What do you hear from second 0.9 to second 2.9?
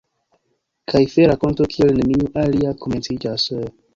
Kaj fe-rakonto kiel neniu alia